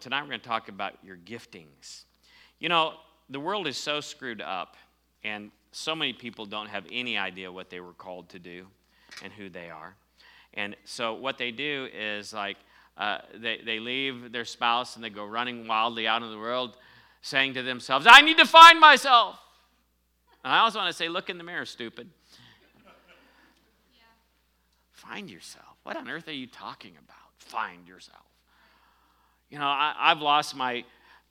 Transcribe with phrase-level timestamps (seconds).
[0.00, 2.04] Tonight we're going to talk about your giftings.
[2.58, 2.94] You know,
[3.28, 4.76] the world is so screwed up,
[5.24, 8.66] and so many people don't have any idea what they were called to do
[9.22, 9.94] and who they are.
[10.54, 12.56] And so what they do is like
[12.96, 16.78] uh, they, they leave their spouse and they go running wildly out in the world
[17.20, 19.38] saying to themselves, I need to find myself.
[20.42, 22.08] And I also want to say, look in the mirror, stupid.
[23.92, 24.00] Yeah.
[24.92, 25.76] Find yourself.
[25.82, 27.16] What on earth are you talking about?
[27.36, 28.29] Find yourself.
[29.50, 30.84] You know, I, I've lost my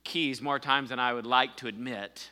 [0.03, 2.29] keys more times than I would like to admit.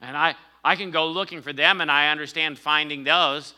[0.00, 3.54] And I, I can go looking for them and I understand finding those.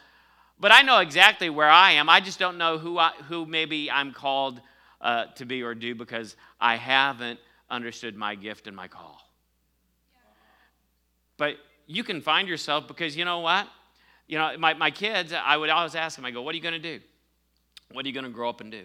[0.59, 2.09] But I know exactly where I am.
[2.09, 4.61] I just don't know who, I, who maybe I'm called
[5.01, 9.21] uh, to be or do because I haven't understood my gift and my call.
[11.37, 11.57] But
[11.87, 13.69] you can find yourself because you know what?
[14.27, 16.63] You know, my, my kids, I would always ask them, I go, what are you
[16.63, 17.05] going to do?
[17.93, 18.85] What are you going to grow up and do?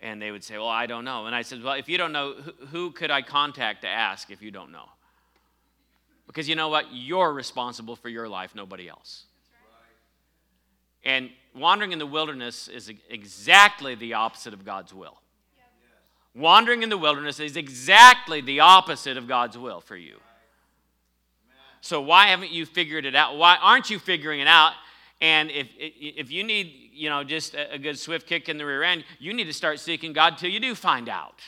[0.00, 1.26] And they would say, well, I don't know.
[1.26, 4.30] And I said, well, if you don't know, who, who could I contact to ask
[4.30, 4.88] if you don't know?
[6.26, 6.86] Because you know what?
[6.92, 9.24] You're responsible for your life, nobody else.
[11.04, 15.18] And wandering in the wilderness is exactly the opposite of God's will.
[16.34, 20.16] Wandering in the wilderness is exactly the opposite of God's will for you.
[21.80, 23.36] So why haven't you figured it out?
[23.36, 24.72] Why aren't you figuring it out?
[25.24, 28.82] And if, if you need, you know, just a good swift kick in the rear
[28.82, 31.40] end, you need to start seeking God till you do find out.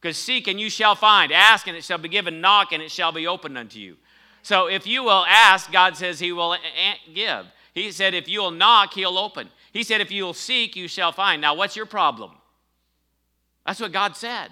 [0.00, 2.92] Because seek and you shall find, ask and it shall be given, knock and it
[2.92, 3.96] shall be opened unto you.
[4.42, 7.46] So if you will ask, God says He will eh, eh, give.
[7.74, 9.48] He said, if you will knock, He'll open.
[9.72, 11.42] He said, if you will seek, you shall find.
[11.42, 12.30] Now, what's your problem?
[13.66, 14.50] That's what God said.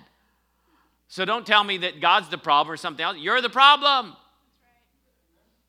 [1.06, 3.19] So don't tell me that God's the problem or something else.
[3.19, 4.17] You're the problem.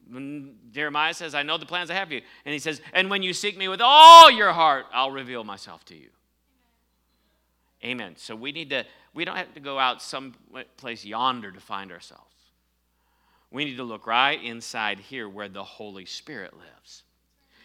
[0.09, 2.21] When Jeremiah says, I know the plans I have for you.
[2.45, 5.85] And he says, And when you seek me with all your heart, I'll reveal myself
[5.85, 6.09] to you.
[7.83, 8.13] Amen.
[8.17, 10.35] So we need to, we don't have to go out some
[10.77, 12.23] place yonder to find ourselves.
[13.51, 17.03] We need to look right inside here where the Holy Spirit lives.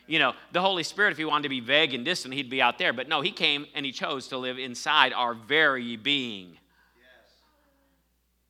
[0.07, 2.63] You know, the Holy Spirit, if he wanted to be vague and distant, he'd be
[2.63, 2.93] out there.
[2.93, 6.57] But no, he came and he chose to live inside our very being.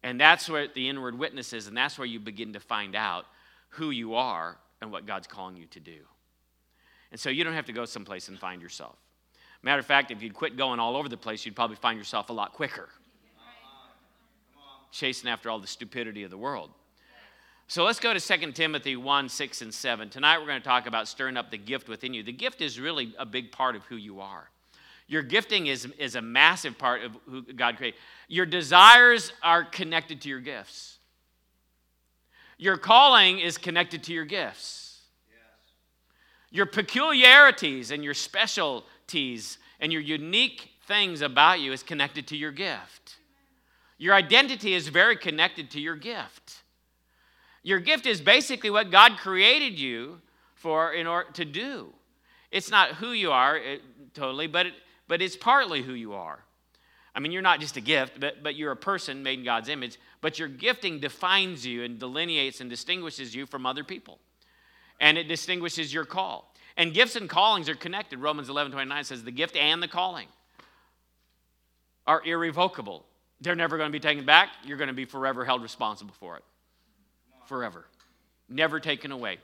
[0.02, 3.26] And that's where the inward witness is, and that's where you begin to find out
[3.70, 5.98] who you are and what God's calling you to do.
[7.10, 8.96] And so you don't have to go someplace and find yourself.
[9.62, 12.30] Matter of fact, if you'd quit going all over the place, you'd probably find yourself
[12.30, 12.88] a lot quicker,
[14.92, 16.70] chasing after all the stupidity of the world.
[17.66, 20.08] So let's go to 2 Timothy 1 6 and 7.
[20.08, 22.22] Tonight we're going to talk about stirring up the gift within you.
[22.22, 24.48] The gift is really a big part of who you are.
[25.06, 27.98] Your gifting is, is a massive part of who God created.
[28.28, 30.97] Your desires are connected to your gifts.
[32.58, 35.00] Your calling is connected to your gifts.
[36.50, 42.50] Your peculiarities and your specialties and your unique things about you is connected to your
[42.50, 43.16] gift.
[43.96, 46.62] Your identity is very connected to your gift.
[47.62, 50.20] Your gift is basically what God created you
[50.54, 51.92] for in order to do.
[52.50, 53.82] It's not who you are it,
[54.14, 54.74] totally, but it,
[55.06, 56.40] but it's partly who you are.
[57.14, 59.68] I mean, you're not just a gift, but, but you're a person made in God's
[59.68, 59.98] image.
[60.20, 64.18] But your gifting defines you and delineates and distinguishes you from other people.
[65.00, 66.52] And it distinguishes your call.
[66.76, 68.18] And gifts and callings are connected.
[68.18, 70.28] Romans 11 29 says the gift and the calling
[72.06, 73.04] are irrevocable.
[73.40, 74.48] They're never going to be taken back.
[74.64, 76.44] You're going to be forever held responsible for it.
[77.46, 77.84] Forever.
[78.48, 79.38] Never taken away.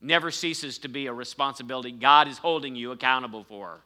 [0.00, 3.80] Never ceases to be a responsibility God is holding you accountable for.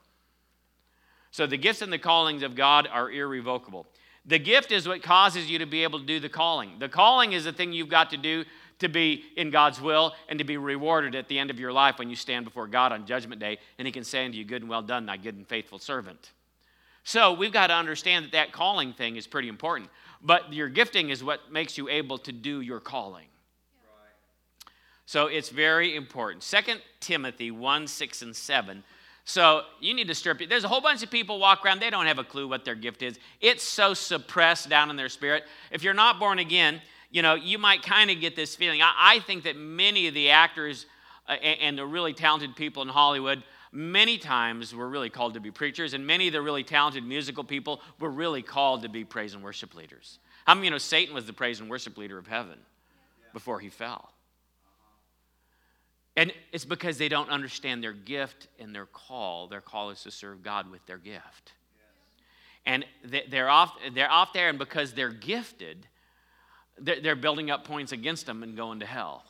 [1.31, 3.87] So the gifts and the callings of God are irrevocable.
[4.25, 6.79] The gift is what causes you to be able to do the calling.
[6.79, 8.45] The calling is the thing you've got to do
[8.79, 11.99] to be in God's will and to be rewarded at the end of your life
[11.99, 14.63] when you stand before God on Judgment Day and He can say unto you, Good
[14.63, 16.33] and well done, thy good and faithful servant.
[17.05, 19.91] So we've got to understand that that calling thing is pretty important.
[20.23, 23.27] But your gifting is what makes you able to do your calling.
[25.05, 26.43] So it's very important.
[26.43, 28.85] 2 Timothy 1 6 and 7
[29.25, 30.49] so you need to strip it.
[30.49, 32.75] There's a whole bunch of people walk around, they don't have a clue what their
[32.75, 33.19] gift is.
[33.41, 35.45] It's so suppressed down in their spirit.
[35.71, 36.81] If you're not born again,
[37.11, 38.83] you know, you might kind of get this feeling.
[38.83, 40.87] I, I, think that many of the actors
[41.29, 45.51] uh, and, the really talented people in Hollywood, many times were really called to be
[45.51, 49.35] preachers, and many of the really talented musical people were really called to be praise
[49.35, 50.19] and worship leaders.
[50.47, 52.59] How many you know Satan was the praise and worship leader of heaven
[53.35, 54.11] before he fell?
[56.17, 59.49] And it's because they don't understand their gift and their call.
[59.49, 61.53] Their call is to serve God with their gift.
[62.67, 62.85] And
[63.31, 65.87] they're off, they're off there, and because they're gifted,
[66.79, 69.25] they're building up points against them and going to hell.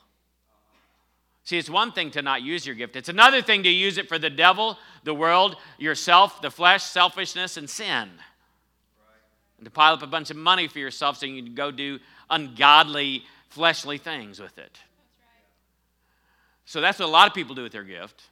[1.45, 4.09] See, it's one thing to not use your gift, it's another thing to use it
[4.09, 8.11] for the devil, the world, yourself, the flesh, selfishness, and sin.
[9.59, 12.01] And to pile up a bunch of money for yourself so you can go do
[12.31, 14.79] ungodly, fleshly things with it.
[16.65, 18.23] So that's what a lot of people do with their gift.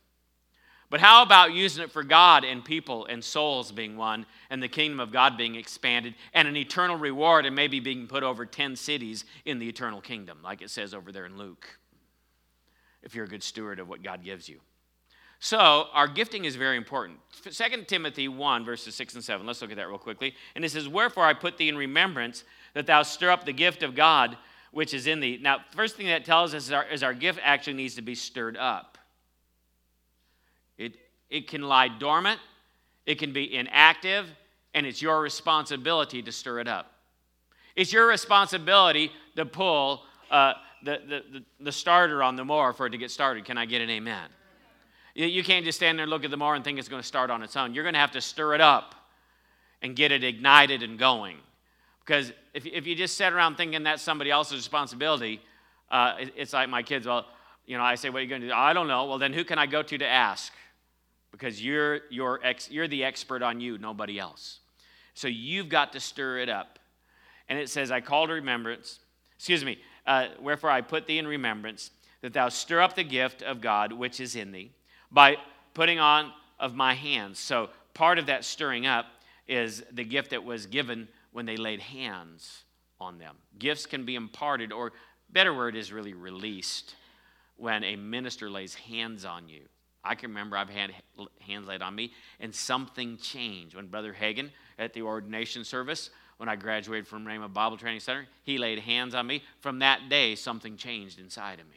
[0.91, 4.69] But how about using it for God and people and souls being won and the
[4.69, 8.75] kingdom of God being expanded and an eternal reward and maybe being put over 10
[8.75, 11.79] cities in the eternal kingdom, like it says over there in Luke,
[13.05, 14.61] if you're a good steward of what God gives you.
[15.43, 17.19] So, our gifting is very important.
[17.45, 19.47] 2 Timothy 1, verses 6 and 7.
[19.47, 20.35] Let's look at that real quickly.
[20.55, 22.45] And it says, Wherefore I put thee in remembrance
[22.75, 24.37] that thou stir up the gift of God
[24.71, 25.39] which is in thee.
[25.41, 28.15] Now, first thing that tells us is our, is our gift actually needs to be
[28.15, 28.99] stirred up.
[30.79, 30.97] It,
[31.29, 32.41] it can lie dormant,
[33.07, 34.27] it can be inactive,
[34.75, 36.93] and it's your responsibility to stir it up.
[37.77, 42.91] It's your responsibility to pull uh, the, the, the, starter on the mower for it
[42.91, 43.45] to get started.
[43.45, 44.29] Can I get an amen?
[45.15, 47.03] You, you can't just stand there and look at the mower and think it's going
[47.03, 47.75] to start on its own.
[47.75, 48.95] You're going to have to stir it up
[49.83, 51.39] and get it ignited and going.
[52.11, 55.41] Because if, if you just sit around thinking that's somebody else's responsibility,
[55.93, 57.25] uh, it, it's like my kids, well,
[57.67, 58.53] you know, I say, what are you going to do?
[58.53, 59.05] I don't know.
[59.05, 60.53] Well, then who can I go to to ask?
[61.31, 64.59] Because you're, you're, ex, you're the expert on you, nobody else.
[65.15, 66.81] So you've got to stir it up.
[67.49, 68.99] And it says, I call to remembrance,
[69.37, 71.93] excuse me, uh, wherefore I put thee in remembrance,
[72.23, 74.73] that thou stir up the gift of God which is in thee
[75.13, 75.37] by
[75.75, 77.39] putting on of my hands.
[77.39, 79.07] So part of that stirring up
[79.47, 82.65] is the gift that was given when they laid hands
[83.01, 83.37] on them.
[83.59, 84.93] Gifts can be imparted, or
[85.31, 86.95] better word is really released
[87.57, 89.63] when a minister lays hands on you.
[90.03, 90.93] I can remember I've had
[91.41, 93.77] hands laid on me, and something changed.
[93.77, 98.27] When Brother Hagin at the ordination service, when I graduated from Rhema Bible Training Center,
[98.45, 99.43] he laid hands on me.
[99.61, 101.77] From that day, something changed inside of me.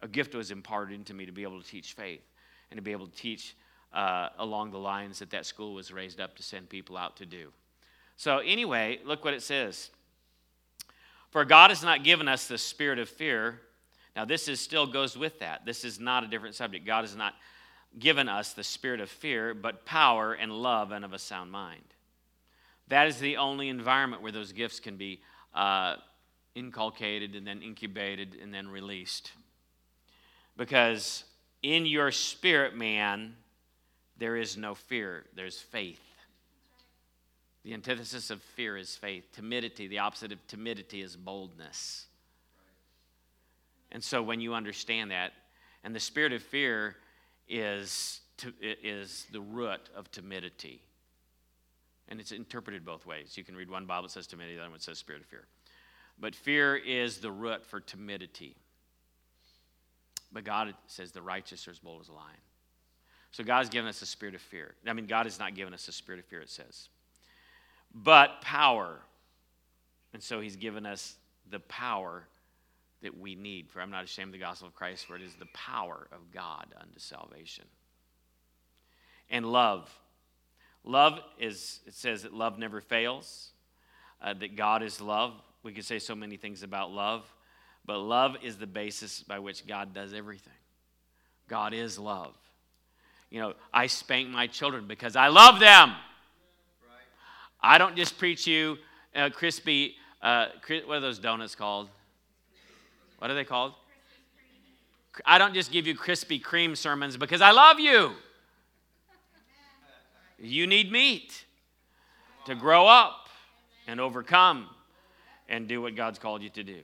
[0.00, 2.22] A gift was imparted into me to be able to teach faith
[2.70, 3.56] and to be able to teach
[3.92, 7.26] uh, along the lines that that school was raised up to send people out to
[7.26, 7.52] do.
[8.16, 9.90] So, anyway, look what it says.
[11.30, 13.60] For God has not given us the spirit of fear.
[14.16, 15.64] Now, this is still goes with that.
[15.64, 16.86] This is not a different subject.
[16.86, 17.34] God has not
[17.98, 21.82] given us the spirit of fear, but power and love and of a sound mind.
[22.88, 25.20] That is the only environment where those gifts can be
[25.54, 25.96] uh,
[26.54, 29.32] inculcated and then incubated and then released.
[30.56, 31.24] Because
[31.62, 33.36] in your spirit, man,
[34.18, 36.00] there is no fear, there's faith.
[37.64, 39.30] The antithesis of fear is faith.
[39.32, 42.06] Timidity, the opposite of timidity is boldness.
[43.92, 45.32] And so when you understand that,
[45.84, 46.96] and the spirit of fear
[47.48, 48.20] is,
[48.62, 50.82] is the root of timidity.
[52.08, 53.36] And it's interpreted both ways.
[53.36, 55.46] You can read one Bible that says timidity, the other one says spirit of fear.
[56.18, 58.56] But fear is the root for timidity.
[60.32, 62.36] But God says the righteous are as bold as a lion.
[63.38, 64.74] So God has given us a spirit of fear.
[64.84, 66.88] I mean, God has not given us a spirit of fear, it says,
[67.94, 68.98] but power.
[70.12, 71.14] And so He's given us
[71.48, 72.24] the power
[73.00, 73.70] that we need.
[73.70, 76.32] For I'm not ashamed of the gospel of Christ, for it is the power of
[76.34, 77.66] God unto salvation.
[79.30, 79.88] And love.
[80.82, 83.50] Love is, it says that love never fails,
[84.20, 85.32] uh, that God is love.
[85.62, 87.32] We could say so many things about love,
[87.86, 90.52] but love is the basis by which God does everything.
[91.46, 92.34] God is love.
[93.30, 95.94] You know, I spank my children because I love them.
[97.60, 98.78] I don't just preach you
[99.14, 100.46] uh, crispy, uh,
[100.86, 101.88] what are those donuts called?
[103.18, 103.72] What are they called?
[105.26, 108.12] I don't just give you Krispy Kreme sermons because I love you.
[110.38, 111.44] You need meat
[112.46, 113.28] to grow up
[113.88, 114.68] and overcome
[115.48, 116.80] and do what God's called you to do.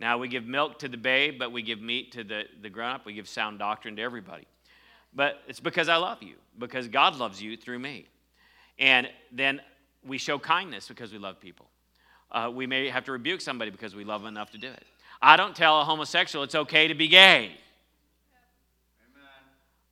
[0.00, 2.92] Now, we give milk to the babe, but we give meat to the, the grown
[2.92, 3.04] up.
[3.04, 4.46] We give sound doctrine to everybody.
[5.14, 8.06] But it's because I love you, because God loves you through me.
[8.78, 9.60] And then
[10.04, 11.66] we show kindness because we love people.
[12.30, 14.84] Uh, we may have to rebuke somebody because we love them enough to do it.
[15.20, 17.44] I don't tell a homosexual it's okay to be gay.
[17.44, 17.54] Amen.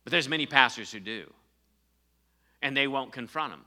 [0.03, 1.31] But there's many pastors who do.
[2.63, 3.63] And they won't confront them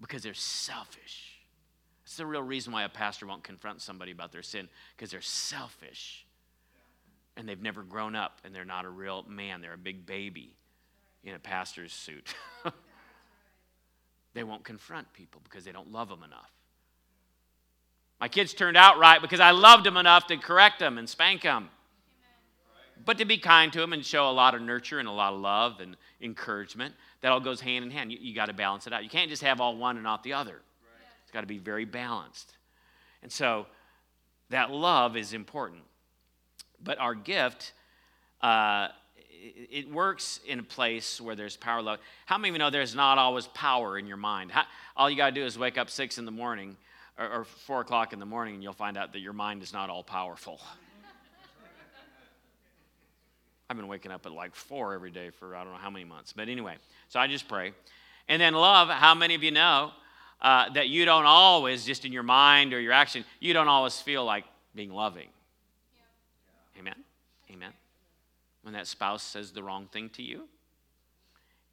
[0.00, 1.40] because they're selfish.
[2.04, 5.22] That's the real reason why a pastor won't confront somebody about their sin because they're
[5.22, 6.26] selfish.
[7.36, 10.54] And they've never grown up and they're not a real man, they're a big baby
[11.24, 12.34] in a pastor's suit.
[14.34, 16.50] they won't confront people because they don't love them enough.
[18.20, 21.42] My kids turned out right because I loved them enough to correct them and spank
[21.42, 21.68] them.
[23.04, 25.34] But to be kind to them and show a lot of nurture and a lot
[25.34, 28.12] of love and encouragement, that all goes hand in hand.
[28.12, 29.02] You, you got to balance it out.
[29.02, 30.60] You can't just have all one and not the other.
[31.22, 32.56] It's got to be very balanced.
[33.22, 33.66] And so
[34.50, 35.82] that love is important.
[36.82, 37.72] But our gift,
[38.40, 38.88] uh,
[39.44, 41.82] it, works in a place where there's power.
[41.82, 41.98] Love.
[42.26, 44.50] How many of you know there's not always power in your mind?
[44.50, 44.64] How,
[44.96, 46.76] all you got to do is wake up six in the morning
[47.18, 49.72] or, or four o'clock in the morning, and you'll find out that your mind is
[49.72, 50.60] not all powerful.
[53.70, 56.04] I've been waking up at like four every day for I don't know how many
[56.04, 56.32] months.
[56.32, 56.76] But anyway,
[57.08, 57.72] so I just pray.
[58.28, 59.92] And then love, how many of you know
[60.40, 64.00] uh, that you don't always, just in your mind or your action, you don't always
[64.00, 65.28] feel like being loving?
[66.74, 66.80] Yeah.
[66.80, 66.94] Amen.
[67.50, 67.72] Amen.
[68.64, 70.48] When that spouse says the wrong thing to you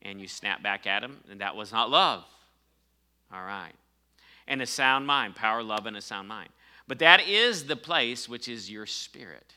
[0.02, 2.26] and you snap back at him, and that was not love.
[3.34, 3.72] All right.
[4.48, 6.50] And a sound mind, power, love, and a sound mind.
[6.88, 9.54] But that is the place which is your spirit.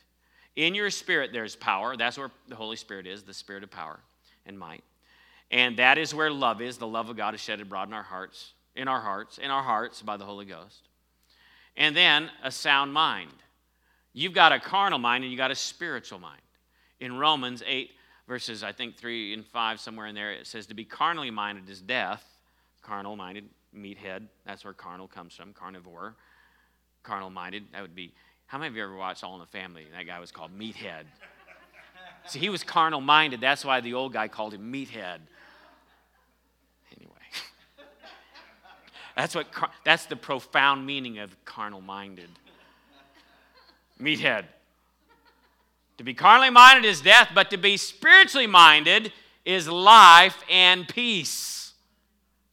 [0.55, 1.97] In your spirit, there's power.
[1.97, 3.99] That's where the Holy Spirit is, the spirit of power
[4.45, 4.83] and might.
[5.51, 6.77] And that is where love is.
[6.77, 9.63] The love of God is shed abroad in our hearts, in our hearts, in our
[9.63, 10.87] hearts by the Holy Ghost.
[11.75, 13.33] And then a sound mind.
[14.13, 16.39] You've got a carnal mind and you've got a spiritual mind.
[16.99, 17.91] In Romans 8,
[18.27, 21.69] verses I think 3 and 5, somewhere in there, it says to be carnally minded
[21.69, 22.23] is death.
[22.81, 24.27] Carnal minded, meathead.
[24.45, 26.15] That's where carnal comes from, carnivore.
[27.03, 28.13] Carnal minded, that would be.
[28.47, 29.85] How many of you ever watched All in the Family?
[29.95, 31.05] That guy was called Meathead.
[32.27, 33.41] See, he was carnal minded.
[33.41, 35.19] That's why the old guy called him Meathead.
[36.95, 37.25] Anyway,
[39.15, 39.47] that's, what,
[39.83, 42.29] that's the profound meaning of carnal minded.
[43.99, 44.45] Meathead.
[45.97, 49.13] To be carnally minded is death, but to be spiritually minded
[49.45, 51.73] is life and peace.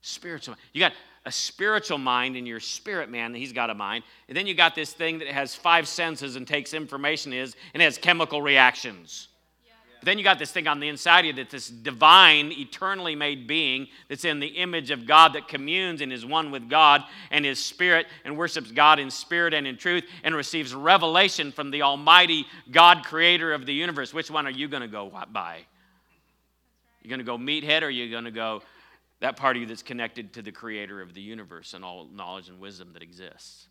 [0.00, 0.56] Spiritual.
[0.72, 0.92] You got
[1.24, 4.04] a spiritual mind in your spirit man, he's got a mind.
[4.28, 7.82] And then you got this thing that has five senses and takes information is and
[7.82, 9.28] has chemical reactions.
[10.02, 13.14] But then you got this thing on the inside of you that this divine, eternally
[13.14, 17.04] made being that's in the image of God that communes and is one with God
[17.30, 21.70] and his spirit and worships God in spirit and in truth and receives revelation from
[21.70, 24.12] the Almighty God, creator of the universe.
[24.12, 25.60] Which one are you going to go by?
[27.00, 28.64] You're going to go meathead or are you going to go
[29.20, 32.48] that part of you that's connected to the creator of the universe and all knowledge
[32.48, 33.68] and wisdom that exists?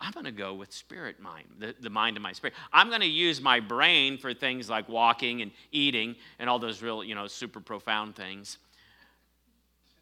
[0.00, 2.54] I'm going to go with spirit mind, the, the mind of my spirit.
[2.72, 6.82] I'm going to use my brain for things like walking and eating and all those
[6.82, 8.56] real, you know, super profound things.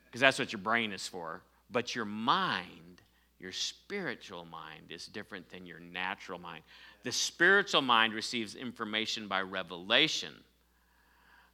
[0.07, 1.43] Because that's what your brain is for.
[1.71, 3.03] But your mind,
[3.41, 6.63] your spiritual mind, is different than your natural mind.
[7.03, 10.33] The spiritual mind receives information by revelation.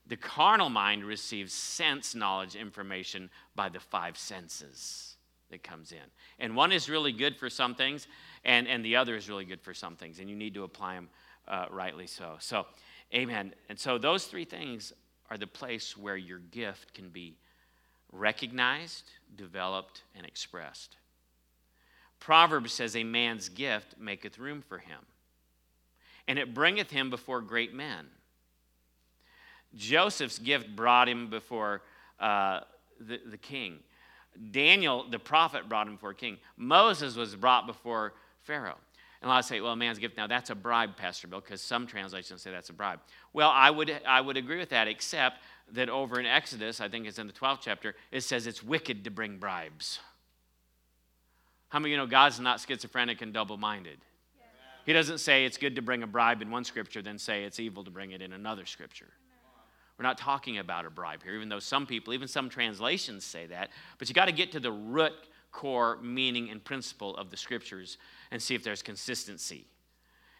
[0.07, 5.17] The carnal mind receives sense knowledge information by the five senses
[5.51, 5.99] that comes in.
[6.39, 8.07] And one is really good for some things,
[8.45, 10.95] and, and the other is really good for some things, and you need to apply
[10.95, 11.09] them
[11.49, 12.37] uh, rightly so.
[12.41, 12.67] So,
[13.15, 13.55] amen.
[13.69, 14.93] And so, those three things
[15.31, 17.37] are the place where your gift can be
[18.13, 20.97] recognized, developed, and expressed.
[22.21, 25.01] Proverbs says, A man's gift maketh room for him,
[26.29, 28.07] and it bringeth him before great men.
[29.75, 31.83] Joseph's gift brought him before
[32.21, 32.61] uh,
[33.01, 33.79] the, the king.
[34.51, 36.39] Daniel, the prophet, brought him before king.
[36.57, 38.77] Moses was brought before Pharaoh.
[39.21, 40.17] And a lot of say, well, a man's gift.
[40.17, 43.01] Now, that's a bribe, Pastor Bill, because some translations say that's a bribe.
[43.33, 45.39] Well, I would, I would agree with that, except
[45.73, 49.05] that over in Exodus, I think it's in the 12th chapter, it says it's wicked
[49.05, 49.99] to bring bribes.
[51.71, 53.99] How many of you know God's not schizophrenic and double minded?
[54.85, 57.59] He doesn't say it's good to bring a bribe in one scripture, then say it's
[57.59, 59.09] evil to bring it in another scripture.
[59.99, 63.47] We're not talking about a bribe here, even though some people, even some translations say
[63.47, 63.71] that.
[63.99, 65.15] But you got to get to the root
[65.53, 67.97] core meaning and principle of the scriptures
[68.35, 69.65] and see if there's consistency.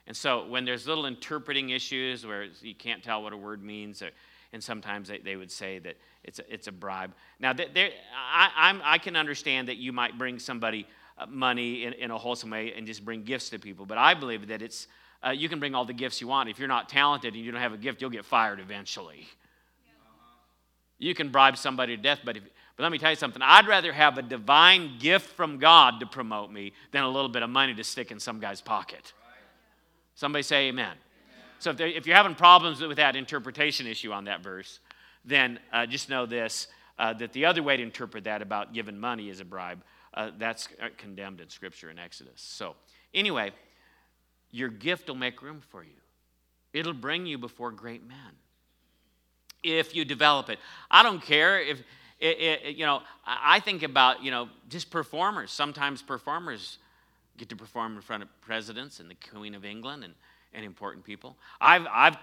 [0.09, 4.03] And so when there's little interpreting issues where you can't tell what a word means,
[4.03, 4.11] or,
[4.53, 7.15] and sometimes they, they, would say that it's a, it's a bribe.
[7.39, 12.11] Now, there, I, i can understand that you might bring somebody uh, money in, in,
[12.11, 14.89] a wholesome way and just bring gifts to people, but I believe that it's,
[15.25, 16.49] uh, you can bring all the gifts you want.
[16.49, 19.29] If you're not talented and you don't have a gift, you'll get fired eventually.
[20.99, 22.43] You can bribe somebody to death, but, if,
[22.77, 23.43] but let me tell you something.
[23.43, 27.43] I'd rather have a divine gift from God to promote me than a little bit
[27.43, 29.13] of money to stick in some guy's pocket.
[30.15, 30.97] Somebody say amen.
[31.61, 34.81] So if, if, you're having problems with that interpretation issue on that verse,
[35.25, 36.67] then uh, just know this
[36.99, 39.83] uh, that the other way to interpret that about giving money as a bribe,
[40.15, 42.41] uh, that's condemned in Scripture in Exodus.
[42.41, 42.77] So,
[43.13, 43.53] anyway,
[44.51, 46.01] your gift will make room for you,
[46.73, 48.19] it'll bring you before great men
[49.63, 50.59] if you develop it.
[50.91, 51.83] I don't care if,
[52.25, 55.51] it, it, you know, I think about, you know, just performers.
[55.51, 56.79] Sometimes performers
[57.37, 60.15] get to perform in front of presidents and the Queen of England and,
[60.55, 61.37] and important people.
[61.61, 62.17] I've, I've,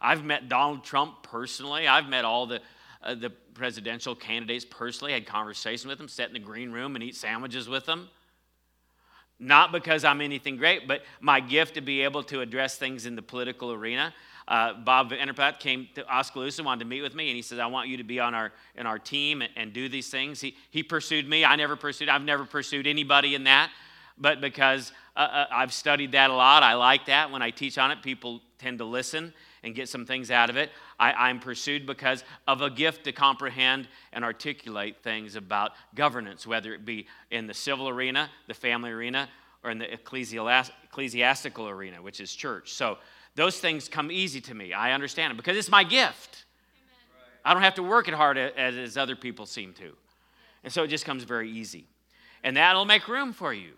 [0.00, 1.88] I've met Donald Trump personally.
[1.88, 2.60] I've met all the,
[3.02, 7.02] uh, the presidential candidates personally, had conversations with them, sat in the green room and
[7.02, 8.08] eat sandwiches with them.
[9.40, 13.16] Not because I'm anything great, but my gift to be able to address things in
[13.16, 14.14] the political arena.
[14.48, 17.58] Uh, Bob Vander Plaats came to Oskaloosa, wanted to meet with me, and he says,
[17.58, 20.40] I want you to be on our, in our team and, and do these things.
[20.40, 21.44] He, he pursued me.
[21.44, 23.70] I never pursued, I've never pursued anybody in that,
[24.16, 27.30] but because uh, uh, I've studied that a lot, I like that.
[27.30, 30.56] When I teach on it, people tend to listen and get some things out of
[30.56, 30.70] it.
[30.98, 36.72] I, am pursued because of a gift to comprehend and articulate things about governance, whether
[36.72, 39.28] it be in the civil arena, the family arena,
[39.62, 42.72] or in the ecclesiastical arena, which is church.
[42.72, 42.96] So
[43.38, 44.72] those things come easy to me.
[44.72, 46.44] I understand it because it's my gift.
[47.44, 49.92] I don't have to work it hard as, as other people seem to.
[50.64, 51.86] And so it just comes very easy.
[52.42, 53.72] And that'll make room for you.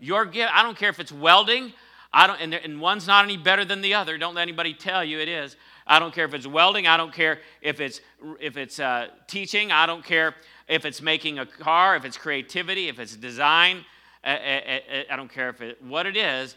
[0.00, 1.72] Your gift, I don't care if it's welding,
[2.12, 4.18] I don't, and, and one's not any better than the other.
[4.18, 5.56] Don't let anybody tell you it is.
[5.86, 6.88] I don't care if it's welding.
[6.88, 8.00] I don't care if it's,
[8.40, 9.70] if it's uh, teaching.
[9.70, 10.34] I don't care
[10.68, 13.84] if it's making a car, if it's creativity, if it's design.
[14.24, 16.56] I, I, I don't care if it, what it is.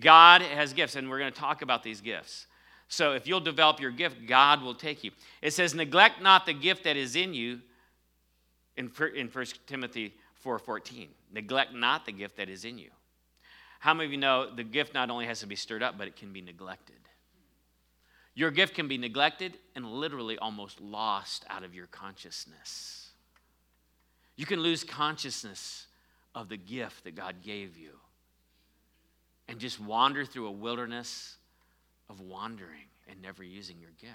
[0.00, 2.46] God has gifts, and we're going to talk about these gifts.
[2.88, 5.10] So if you'll develop your gift, God will take you.
[5.42, 7.60] It says, neglect not the gift that is in you
[8.76, 10.14] in, in 1 Timothy
[10.44, 11.08] 4.14.
[11.32, 12.90] Neglect not the gift that is in you.
[13.80, 16.06] How many of you know the gift not only has to be stirred up, but
[16.06, 16.96] it can be neglected?
[18.34, 23.10] Your gift can be neglected and literally almost lost out of your consciousness.
[24.36, 25.86] You can lose consciousness
[26.34, 27.92] of the gift that God gave you
[29.48, 31.36] and just wander through a wilderness
[32.08, 34.12] of wandering and never using your gift.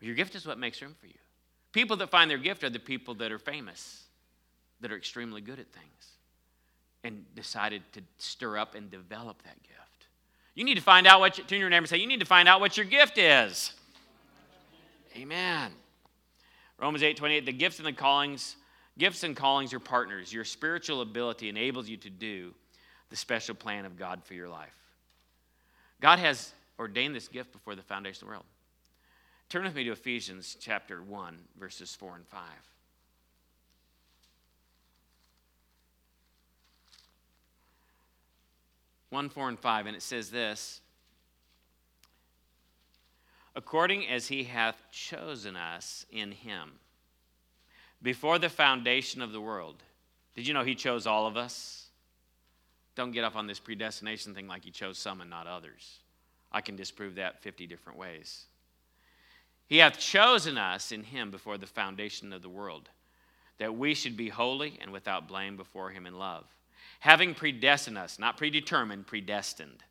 [0.00, 1.14] Your gift is what makes room for you.
[1.72, 4.04] People that find their gift are the people that are famous,
[4.80, 6.16] that are extremely good at things
[7.04, 10.06] and decided to stir up and develop that gift.
[10.54, 12.26] You need to find out what, you, turn your neighbor and say, you need to
[12.26, 13.72] find out what your gift is.
[15.16, 15.70] Amen.
[16.78, 18.56] Romans 8 28, the gifts and the callings,
[18.98, 20.32] gifts and callings are partners.
[20.32, 22.54] Your spiritual ability enables you to do
[23.10, 24.74] the special plan of God for your life.
[26.00, 28.44] God has ordained this gift before the foundation of the world.
[29.48, 32.40] Turn with me to Ephesians chapter 1, verses 4 and 5.
[39.10, 40.80] 1, 4, and 5, and it says this
[43.54, 46.72] According as he hath chosen us in him
[48.02, 49.82] before the foundation of the world.
[50.34, 51.85] Did you know he chose all of us?
[52.96, 56.00] Don't get up on this predestination thing like he chose some and not others.
[56.50, 58.46] I can disprove that 50 different ways.
[59.68, 62.88] He hath chosen us in him before the foundation of the world,
[63.58, 66.46] that we should be holy and without blame before him in love
[67.00, 69.84] having predestined us, not predetermined, predestined,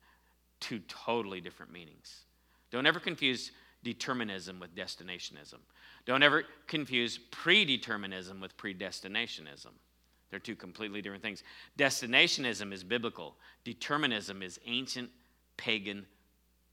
[0.60, 2.24] two totally different meanings.
[2.70, 5.60] Don't ever confuse determinism with destinationism.
[6.04, 9.72] Don't ever confuse predeterminism with predestinationism.
[10.30, 11.42] They're two completely different things.
[11.78, 15.10] Destinationism is biblical, determinism is ancient
[15.56, 16.06] pagan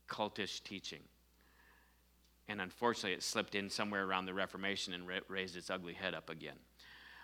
[0.09, 1.01] cultish teaching.
[2.49, 6.29] And unfortunately, it slipped in somewhere around the Reformation and raised its ugly head up
[6.29, 6.57] again.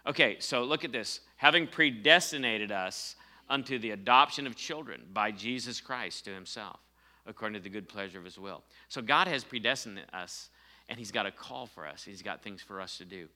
[0.08, 1.20] Okay, so look at this.
[1.36, 3.16] Having predestinated us
[3.50, 6.80] unto the adoption of children by Jesus Christ to himself,
[7.26, 8.64] according to the good pleasure of his will.
[8.88, 10.50] So God has predestined us,
[10.88, 13.28] and he's got a call for us, he's got things for us to do.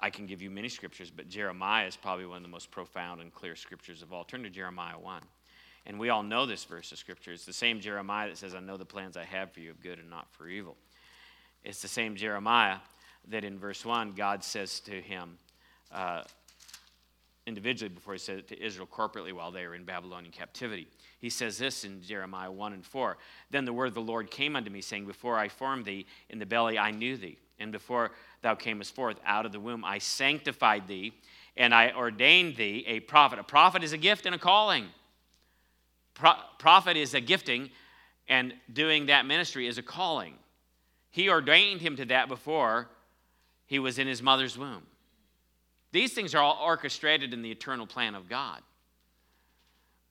[0.00, 3.20] I can give you many scriptures, but Jeremiah is probably one of the most profound
[3.20, 4.24] and clear scriptures of all.
[4.24, 5.22] Turn to Jeremiah 1.
[5.86, 7.32] And we all know this verse of scripture.
[7.32, 9.80] It's the same Jeremiah that says, I know the plans I have for you of
[9.80, 10.76] good and not for evil.
[11.64, 12.76] It's the same Jeremiah
[13.28, 15.38] that in verse 1, God says to him,
[15.92, 16.22] uh,
[17.46, 20.86] individually before he said it to Israel corporately while they were in Babylonian captivity.
[21.18, 23.16] He says this in Jeremiah 1 and 4.
[23.50, 26.38] Then the word of the Lord came unto me, saying, Before I formed thee in
[26.38, 27.38] the belly, I knew thee.
[27.58, 31.12] And before thou camest forth out of the womb, I sanctified thee,
[31.56, 33.38] and I ordained thee a prophet.
[33.38, 34.86] A prophet is a gift and a calling.
[36.14, 37.70] Pro- prophet is a gifting,
[38.28, 40.34] and doing that ministry is a calling.
[41.10, 42.88] He ordained him to that before
[43.66, 44.82] he was in his mother's womb.
[45.92, 48.62] These things are all orchestrated in the eternal plan of God.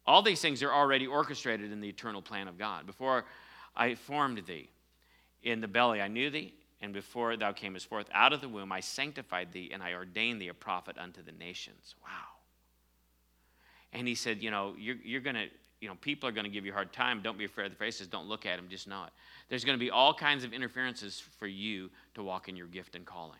[0.05, 2.85] All these things are already orchestrated in the eternal plan of God.
[2.85, 3.25] Before
[3.75, 4.69] I formed thee
[5.43, 8.71] in the belly, I knew thee, and before thou camest forth out of the womb,
[8.71, 11.95] I sanctified thee, and I ordained thee a prophet unto the nations.
[12.03, 12.37] Wow.
[13.91, 15.47] And he said, You know, you're, you're going to,
[15.81, 17.21] you know, people are going to give you a hard time.
[17.21, 18.07] Don't be afraid of the faces.
[18.07, 18.67] Don't look at them.
[18.69, 19.11] Just know it.
[19.49, 22.95] There's going to be all kinds of interferences for you to walk in your gift
[22.95, 23.39] and calling.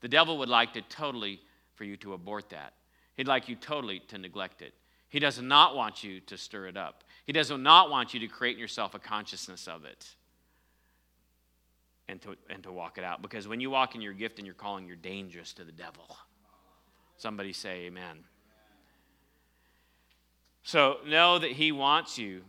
[0.00, 1.40] The devil would like to totally
[1.74, 2.72] for you to abort that.
[3.16, 4.72] He'd like you totally to neglect it.
[5.10, 7.04] He does not want you to stir it up.
[7.26, 10.14] He does not want you to create in yourself a consciousness of it
[12.10, 13.22] and to, and to walk it out.
[13.22, 16.16] Because when you walk in your gift and your calling, you're dangerous to the devil.
[17.16, 18.24] Somebody say amen.
[20.62, 22.42] So know that He wants you.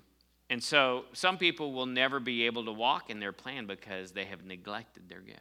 [0.50, 4.26] And so some people will never be able to walk in their plan because they
[4.26, 5.40] have neglected their gift.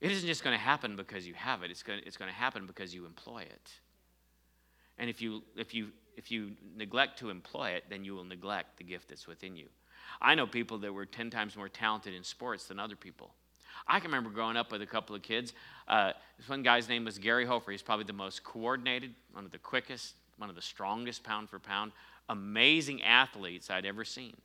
[0.00, 2.30] It isn't just going to happen because you have it, it's going, to, it's going
[2.30, 3.72] to happen because you employ it.
[4.96, 8.78] And if you, if, you, if you neglect to employ it, then you will neglect
[8.78, 9.66] the gift that's within you.
[10.20, 13.30] I know people that were 10 times more talented in sports than other people.
[13.86, 15.52] I can remember growing up with a couple of kids.
[15.86, 17.70] Uh, this one guy's name was Gary Hofer.
[17.70, 21.58] He's probably the most coordinated, one of the quickest, one of the strongest pound for
[21.58, 21.92] pound,
[22.28, 24.36] amazing athletes I'd ever seen.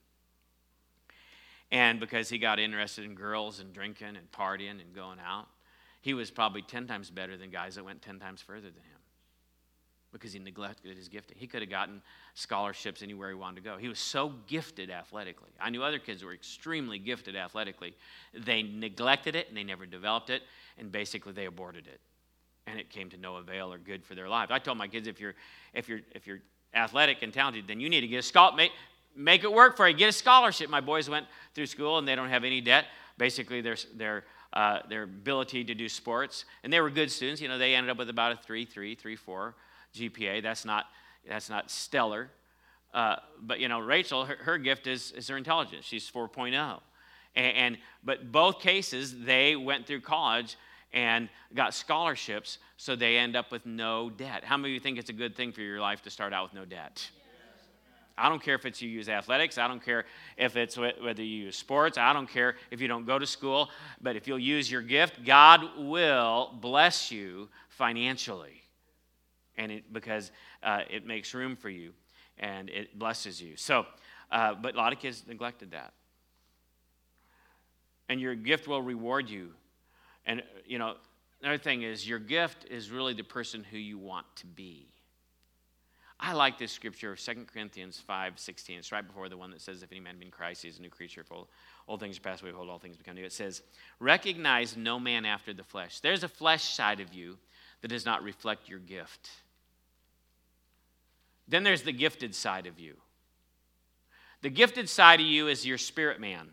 [1.71, 5.47] And because he got interested in girls and drinking and partying and going out,
[6.01, 9.02] he was probably 10 times better than guys that went 10 times further than him
[10.13, 11.35] because he neglected his gifting.
[11.37, 12.01] He could have gotten
[12.35, 13.77] scholarships anywhere he wanted to go.
[13.77, 15.49] He was so gifted athletically.
[15.59, 17.95] I knew other kids who were extremely gifted athletically.
[18.33, 20.43] They neglected it and they never developed it,
[20.77, 21.99] and basically they aborted it.
[22.67, 24.51] And it came to no avail or good for their lives.
[24.51, 25.35] I told my kids if you're
[25.73, 26.39] if you're if you're
[26.73, 28.57] athletic and talented, then you need to get a scholarship.
[28.57, 28.71] Make,
[29.15, 29.95] make it work for you.
[29.95, 30.69] Get a scholarship.
[30.69, 32.85] My boys went through school and they don't have any debt.
[33.17, 34.23] Basically, their their
[34.53, 37.41] uh, their ability to do sports, and they were good students.
[37.41, 39.55] You know, they ended up with about a three, three, three, four
[39.93, 40.41] GPA.
[40.41, 40.85] That's not,
[41.27, 42.29] that's not stellar.
[42.93, 45.85] Uh, but, you know, Rachel, her, her, gift is, is her intelligence.
[45.85, 46.79] She's 4.0.
[47.35, 50.57] And, and, but both cases, they went through college
[50.93, 54.43] and got scholarships, so they end up with no debt.
[54.43, 56.43] How many of you think it's a good thing for your life to start out
[56.43, 57.09] with no debt?
[58.15, 59.57] I don't care if it's you use athletics.
[59.57, 60.05] I don't care
[60.37, 61.97] if it's whether you use sports.
[61.97, 63.71] I don't care if you don't go to school.
[64.01, 68.62] But if you'll use your gift, God will bless you financially
[69.57, 70.31] and it, because
[70.63, 71.93] uh, it makes room for you
[72.37, 73.55] and it blesses you.
[73.55, 73.85] So,
[74.31, 75.93] uh, but a lot of kids neglected that.
[78.09, 79.49] And your gift will reward you.
[80.25, 80.95] And, you know,
[81.41, 84.87] another thing is your gift is really the person who you want to be.
[86.19, 88.79] I like this scripture of 2 Corinthians 5 16.
[88.79, 90.79] It's right before the one that says, If any man be in Christ, he is
[90.79, 91.23] a new creature.
[91.23, 91.47] For
[91.87, 93.25] old things are passed away, behold, all things become new.
[93.25, 93.61] It says,
[93.99, 95.99] Recognize no man after the flesh.
[95.99, 97.37] There's a flesh side of you
[97.83, 99.29] that does not reflect your gift.
[101.49, 102.95] Then there's the gifted side of you.
[104.41, 106.47] The gifted side of you is your spirit man,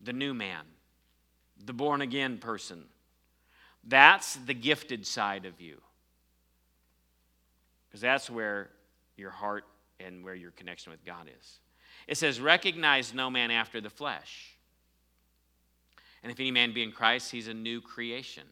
[0.00, 0.62] the new man,
[1.64, 2.84] the born again person.
[3.82, 5.80] That's the gifted side of you.
[7.88, 8.70] Because that's where
[9.16, 9.64] your heart
[9.98, 11.58] and where your connection with God is.
[12.06, 14.56] It says, Recognize no man after the flesh.
[16.22, 18.44] And if any man be in Christ, he's a new creation.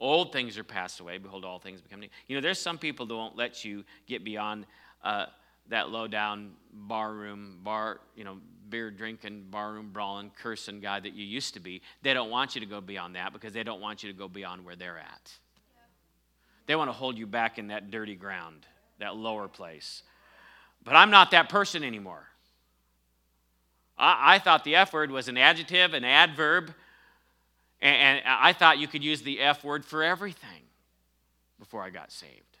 [0.00, 1.18] Old things are passed away.
[1.18, 2.08] Behold, all things become new.
[2.28, 4.66] You know, there's some people that won't let you get beyond
[5.02, 5.26] uh,
[5.68, 8.38] that low down barroom, bar, you know,
[8.70, 11.82] beer drinking, barroom brawling, cursing guy that you used to be.
[12.02, 14.28] They don't want you to go beyond that because they don't want you to go
[14.28, 15.32] beyond where they're at.
[16.66, 18.66] They want to hold you back in that dirty ground,
[18.98, 20.02] that lower place.
[20.84, 22.28] But I'm not that person anymore.
[23.96, 26.74] I, I thought the F word was an adjective, an adverb,
[27.80, 30.62] and, and I thought you could use the F word for everything
[31.58, 32.58] before I got saved.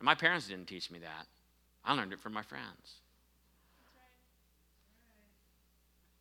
[0.00, 1.26] And my parents didn't teach me that.
[1.84, 3.00] I learned it from my friends.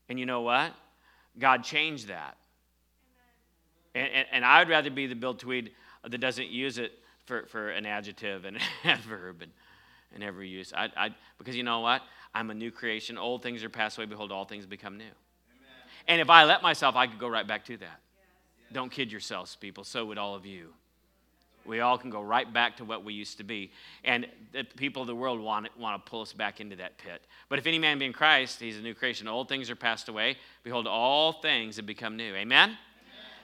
[0.10, 0.74] And you know what?
[1.38, 2.38] God changed that.
[3.94, 5.72] And, and, and, I would rather be the Bill Tweed
[6.04, 6.94] that doesn't use it
[7.26, 9.52] for, for an adjective and an adverb and,
[10.14, 10.72] and every use.
[10.76, 12.04] I, I, because you know what?
[12.34, 13.18] I'm a new creation.
[13.18, 14.06] Old things are passed away.
[14.06, 15.04] Behold, all things become new.
[15.04, 15.14] Amen.
[16.08, 18.00] And if I let myself, I could go right back to that.
[18.72, 19.84] Don't kid yourselves, people.
[19.84, 20.74] So would all of you.
[21.66, 23.72] We all can go right back to what we used to be.
[24.06, 27.22] And the people of the world want, want to pull us back into that pit.
[27.50, 29.28] But if any man be in Christ, he's a new creation.
[29.28, 30.38] Old things are passed away.
[30.64, 32.34] Behold, all things have become new.
[32.36, 32.70] Amen?
[32.70, 32.78] Amen?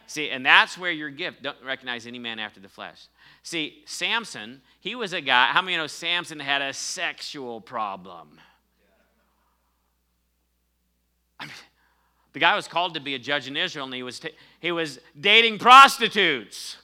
[0.08, 1.44] See, and that's where your gift.
[1.44, 3.08] Don't recognize any man after the flesh.
[3.44, 5.48] See, Samson, he was a guy.
[5.48, 8.40] How many know Samson had a sexual problem?
[11.40, 11.54] I mean,
[12.32, 14.32] the guy was called to be a judge in Israel, and he was, t-
[14.64, 16.78] he was dating prostitutes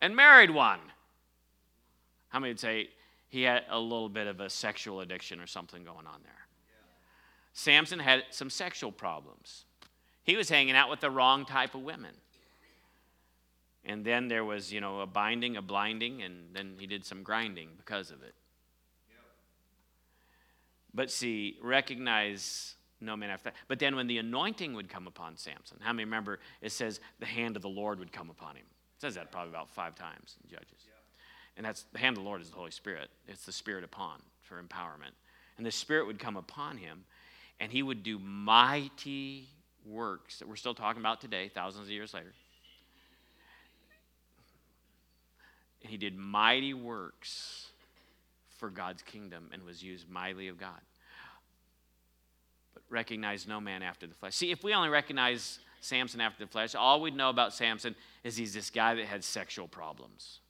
[0.00, 0.80] and married one.
[2.30, 2.88] How many would say
[3.28, 6.46] he had a little bit of a sexual addiction or something going on there?
[7.52, 9.66] Samson had some sexual problems.
[10.22, 12.14] He was hanging out with the wrong type of women.
[13.84, 17.22] And then there was, you know, a binding, a blinding, and then he did some
[17.22, 18.34] grinding because of it.
[20.94, 23.54] But see, recognize no man after that.
[23.68, 27.26] But then when the anointing would come upon Samson, how many remember it says the
[27.26, 28.64] hand of the Lord would come upon him?
[28.96, 30.68] It says that probably about five times in Judges.
[30.86, 30.92] Yeah.
[31.56, 33.10] And that's the hand of the Lord is the Holy Spirit.
[33.28, 35.12] It's the Spirit upon for empowerment.
[35.56, 37.04] And the Spirit would come upon him,
[37.60, 39.48] and he would do mighty
[39.86, 42.32] works that we're still talking about today, thousands of years later.
[45.82, 47.66] And he did mighty works
[48.56, 50.80] for God's kingdom and was used mightily of God.
[52.74, 54.34] But recognize no man after the flesh.
[54.34, 58.36] See, if we only recognize Samson after the flesh, all we'd know about Samson is
[58.36, 60.40] he's this guy that had sexual problems.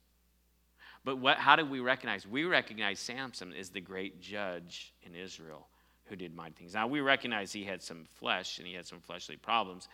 [1.03, 2.27] But what, how do we recognize?
[2.27, 5.67] We recognize Samson as the great judge in Israel
[6.05, 6.73] who did mighty things.
[6.73, 9.87] Now, we recognize he had some flesh and he had some fleshly problems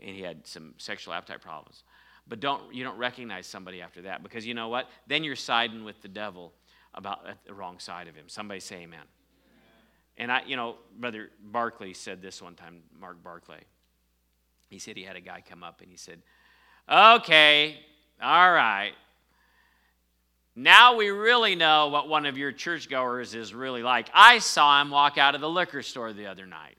[0.00, 1.84] and he had some sexual appetite problems.
[2.28, 4.90] But don't, you don't recognize somebody after that because you know what?
[5.06, 6.52] Then you're siding with the devil
[6.94, 8.24] about the wrong side of him.
[8.28, 9.04] Somebody say amen.
[10.18, 13.62] And I, you know, Brother Barclay said this one time, Mark Barclay.
[14.68, 16.20] He said he had a guy come up and he said,
[16.90, 17.78] Okay,
[18.20, 18.92] all right.
[20.56, 24.08] Now we really know what one of your churchgoers is really like.
[24.12, 26.76] I saw him walk out of the liquor store the other night.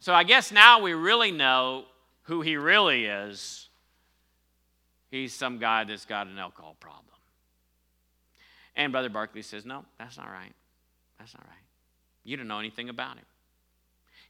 [0.00, 1.86] So I guess now we really know
[2.24, 3.70] who he really is.
[5.10, 7.04] He's some guy that's got an alcohol problem.
[8.74, 10.52] And Brother Barclay says, No, that's not right.
[11.18, 11.56] That's not right.
[12.24, 13.24] You don't know anything about him.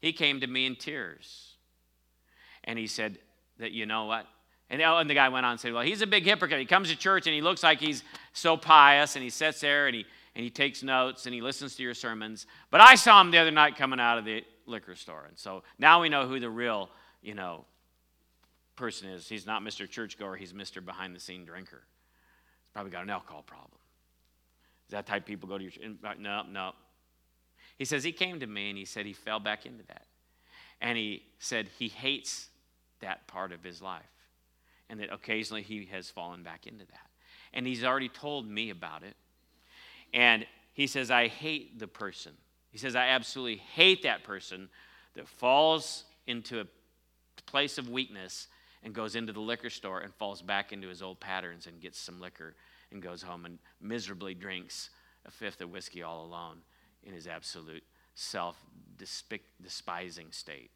[0.00, 1.54] He came to me in tears.
[2.64, 3.18] And he said
[3.58, 4.26] that, you know what?
[4.68, 6.58] And, oh, and the guy went on and said, Well, he's a big hypocrite.
[6.58, 9.86] He comes to church and he looks like he's so pious and he sits there
[9.86, 12.46] and he, and he takes notes and he listens to your sermons.
[12.70, 15.26] But I saw him the other night coming out of the liquor store.
[15.28, 16.90] And so now we know who the real,
[17.22, 17.64] you know,
[18.74, 19.28] person is.
[19.28, 19.88] He's not Mr.
[19.88, 20.84] Churchgoer, he's Mr.
[20.84, 21.82] Behind the Scene Drinker.
[22.62, 23.75] He's probably got an alcohol problem.
[24.86, 25.72] Is that type people go to your
[26.04, 26.72] uh, No, no.
[27.76, 30.06] He says he came to me and he said he fell back into that.
[30.80, 32.48] And he said he hates
[33.00, 34.04] that part of his life
[34.88, 37.10] and that occasionally he has fallen back into that.
[37.52, 39.16] And he's already told me about it.
[40.14, 42.32] And he says, I hate the person.
[42.70, 44.68] He says, I absolutely hate that person
[45.14, 46.66] that falls into a
[47.46, 48.48] place of weakness
[48.82, 51.98] and goes into the liquor store and falls back into his old patterns and gets
[51.98, 52.54] some liquor
[52.92, 54.90] and goes home and miserably drinks
[55.26, 56.58] a fifth of whiskey all alone
[57.02, 58.56] in his absolute self
[59.62, 60.70] despising state.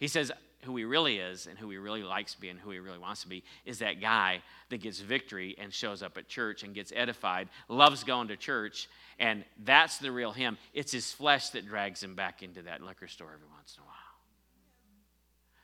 [0.00, 0.32] He says,
[0.64, 3.28] who he really is and who he really likes being, who he really wants to
[3.28, 7.48] be, is that guy that gets victory and shows up at church and gets edified,
[7.68, 10.58] loves going to church, and that's the real him.
[10.72, 13.86] It's his flesh that drags him back into that liquor store every once in a
[13.86, 13.94] while.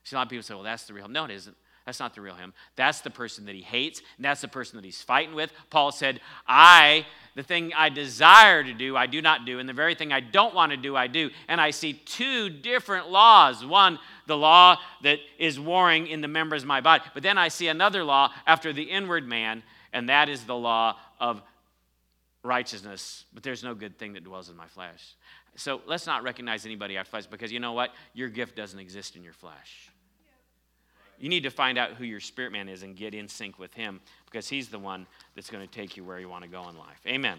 [0.05, 1.07] See, a lot of people say, well, that's the real.
[1.07, 1.13] him.
[1.13, 1.57] No, it isn't.
[1.91, 2.53] That's not the real him.
[2.77, 5.53] That's the person that he hates, and that's the person that he's fighting with.
[5.71, 9.73] Paul said, I, the thing I desire to do, I do not do, and the
[9.73, 11.31] very thing I don't want to do, I do.
[11.49, 13.67] And I see two different laws.
[13.67, 13.99] One,
[14.29, 17.03] the law that is warring in the members of my body.
[17.13, 20.97] But then I see another law after the inward man, and that is the law
[21.19, 21.43] of
[22.45, 23.25] righteousness.
[23.35, 25.17] But there's no good thing that dwells in my flesh.
[25.57, 27.91] So let's not recognize anybody after flesh because you know what?
[28.15, 29.90] Your gift doesn't exist in your flesh.
[31.21, 33.75] You need to find out who your spirit man is and get in sync with
[33.75, 36.69] him because he's the one that's going to take you where you want to go
[36.69, 37.01] in life.
[37.07, 37.39] Amen.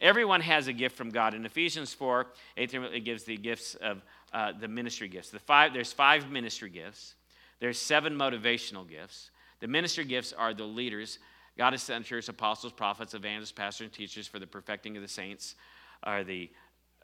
[0.00, 1.34] Everyone has a gift from God.
[1.34, 5.30] In Ephesians 4, it gives the gifts of uh, the ministry gifts.
[5.30, 7.14] The five, there's five ministry gifts,
[7.60, 9.30] there's seven motivational gifts.
[9.60, 11.18] The ministry gifts are the leaders.
[11.56, 15.08] God has sent church apostles, prophets, evangelists, pastors, and teachers for the perfecting of the
[15.08, 15.56] saints,
[16.04, 16.48] are the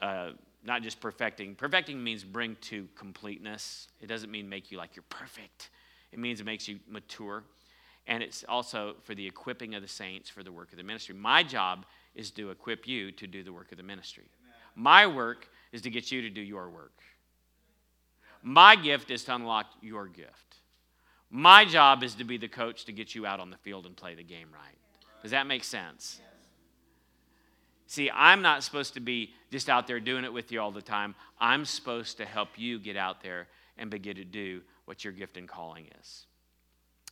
[0.01, 0.31] uh,
[0.65, 1.57] not just perfecting.
[1.57, 3.89] Perfecting means bring to completeness.
[4.01, 5.71] It doesn't mean make you like you're perfect.
[6.15, 7.43] It means it makes you mature.
[8.07, 11.15] And it's also for the equipping of the saints for the work of the ministry.
[11.15, 14.25] My job is to equip you to do the work of the ministry.
[14.77, 17.01] My work is to get you to do your work.
[18.43, 20.59] My gift is to unlock your gift.
[21.31, 23.97] My job is to be the coach to get you out on the field and
[23.97, 24.79] play the game right.
[25.23, 26.21] Does that make sense?
[27.89, 30.83] See, I'm not supposed to be just out there doing it with you all the
[30.83, 31.17] time.
[31.41, 33.49] I'm supposed to help you get out there
[33.79, 36.27] and begin to do what your gift and calling is.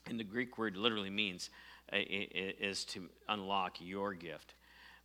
[0.07, 1.51] And the Greek word literally means
[1.93, 4.55] uh, is to unlock your gift.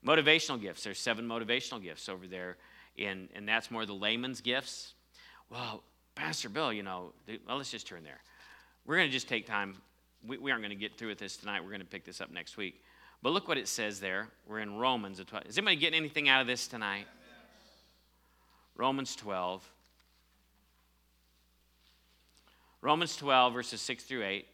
[0.06, 0.84] Motivational gifts.
[0.84, 2.58] There's seven motivational gifts over there,
[2.96, 4.94] in, and that's more the layman's gifts.
[5.50, 5.84] Well,
[6.16, 7.14] Pastor Bill, you know,
[7.48, 8.20] well, let's just turn there.
[8.86, 9.76] We're going to just take time.
[10.26, 11.62] We, we aren't going to get through with this tonight.
[11.62, 12.82] We're going to pick this up next week.
[13.22, 14.30] But look what it says there.
[14.48, 15.22] We're in Romans.
[15.26, 15.46] 12.
[15.48, 17.06] Is anybody getting anything out of this tonight?
[18.76, 19.68] Romans 12.
[22.82, 24.46] Romans 12, verses 6 through 8.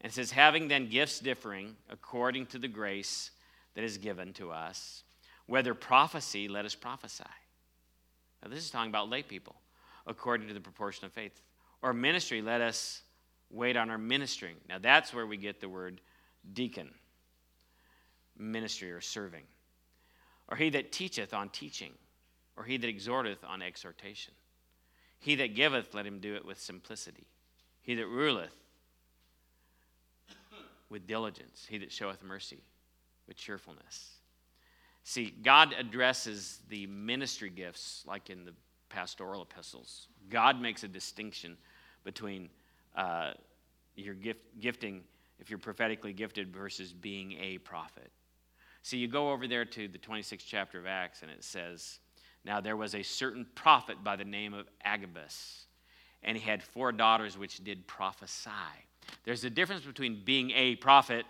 [0.00, 3.30] And it says, Having then gifts differing according to the grace
[3.74, 5.02] that is given to us,
[5.46, 7.24] whether prophecy, let us prophesy.
[8.42, 9.56] Now, this is talking about lay people,
[10.06, 11.40] according to the proportion of faith.
[11.82, 13.02] Or ministry, let us
[13.50, 14.56] wait on our ministering.
[14.68, 16.00] Now, that's where we get the word
[16.52, 16.90] deacon,
[18.36, 19.44] ministry or serving.
[20.48, 21.92] Or he that teacheth on teaching,
[22.56, 24.34] or he that exhorteth on exhortation.
[25.24, 27.24] He that giveth, let him do it with simplicity.
[27.80, 28.52] He that ruleth,
[30.90, 31.66] with diligence.
[31.66, 32.58] He that showeth mercy,
[33.26, 34.16] with cheerfulness.
[35.02, 38.52] See, God addresses the ministry gifts like in the
[38.90, 40.08] pastoral epistles.
[40.28, 41.56] God makes a distinction
[42.04, 42.50] between
[42.94, 43.30] uh,
[43.96, 45.04] your gift, gifting,
[45.38, 48.10] if you're prophetically gifted, versus being a prophet.
[48.82, 52.00] See, you go over there to the 26th chapter of Acts, and it says,
[52.44, 55.66] Now there was a certain prophet by the name of Agabus,
[56.22, 58.50] and he had four daughters which did prophesy.
[59.24, 61.26] There's a difference between being a prophet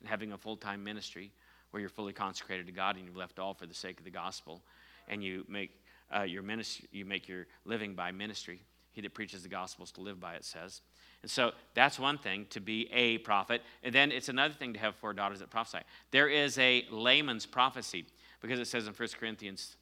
[0.00, 1.30] and having a full time ministry
[1.70, 4.10] where you're fully consecrated to God and you've left all for the sake of the
[4.10, 4.62] gospel,
[5.08, 5.70] and you make
[6.14, 8.60] uh, your ministry, you make your living by ministry.
[8.92, 10.80] He that preaches the gospel is to live by, it says.
[11.22, 13.62] And so that's one thing to be a prophet.
[13.84, 15.84] And then it's another thing to have four daughters that prophesy.
[16.10, 18.06] There is a layman's prophecy
[18.40, 19.76] because it says in 1 Corinthians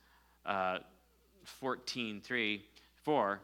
[0.47, 0.79] uh,
[1.45, 2.65] 14 3,
[3.03, 3.41] 4,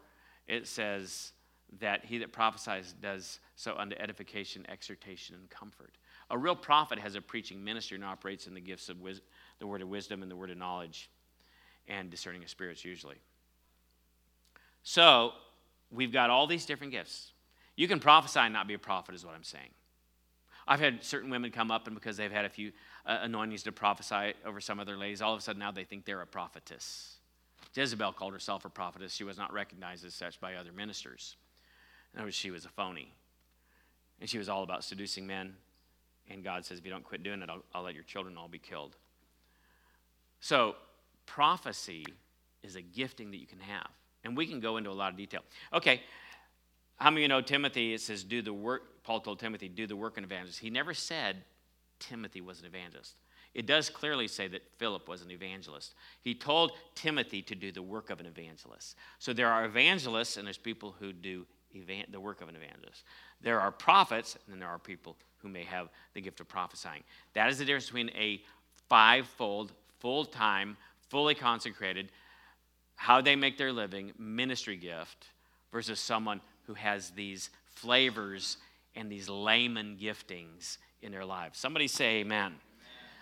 [0.47, 1.33] it says
[1.81, 5.97] that he that prophesies does so unto edification, exhortation, and comfort.
[6.31, 9.21] A real prophet has a preaching ministry and operates in the gifts of wis-
[9.59, 11.11] the word of wisdom and the word of knowledge
[11.89, 13.17] and discerning of spirits, usually.
[14.83, 15.33] So,
[15.91, 17.33] we've got all these different gifts.
[17.77, 19.71] You can prophesy and not be a prophet, is what I'm saying.
[20.67, 22.73] I've had certain women come up, and because they've had a few
[23.07, 25.85] uh, anointings to prophesy over some of their ladies, all of a sudden now they
[25.85, 27.17] think they're a prophetess.
[27.75, 29.15] Jezebel called herself a prophetess.
[29.15, 31.37] She was not recognized as such by other ministers.
[32.13, 33.13] In other words, she was a phony.
[34.21, 35.55] And she was all about seducing men.
[36.31, 38.49] And God says, if you don't quit doing it, I'll, I'll let your children all
[38.49, 38.97] be killed.
[40.41, 40.77] So,
[41.27, 42.05] prophecy
[42.63, 43.89] is a gifting that you can have.
[44.25, 45.41] And we can go into a lot of detail.
[45.73, 46.03] Okay,
[46.97, 47.95] how many of you know Timothy?
[47.95, 48.83] It says, do the work.
[49.05, 50.61] Paul told Timothy, do the work of an evangelist.
[50.61, 51.45] He never said
[51.99, 53.15] Timothy was an evangelist.
[53.55, 55.95] It does clearly say that Philip was an evangelist.
[56.23, 58.97] He told Timothy to do the work of an evangelist.
[59.19, 63.05] So there are evangelists and there's people who do evan- the work of an evangelist.
[63.43, 67.03] There are prophets and there are people who may have the gift of prophesying.
[67.35, 68.41] That is the difference between a
[68.89, 70.77] fivefold, full time,
[71.09, 72.11] fully consecrated,
[72.95, 75.27] how they make their living ministry gift
[75.73, 78.59] versus someone who has these flavors
[78.95, 81.59] and these layman giftings in their lives.
[81.59, 82.55] Somebody say amen.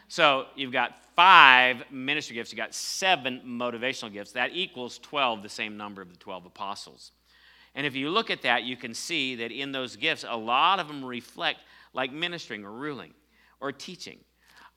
[0.09, 4.33] So you've got five ministry gifts, you've got seven motivational gifts.
[4.33, 7.12] That equals 12, the same number of the 12 apostles.
[7.74, 10.80] And if you look at that, you can see that in those gifts, a lot
[10.80, 11.61] of them reflect
[11.92, 13.14] like ministering or ruling
[13.61, 14.18] or teaching.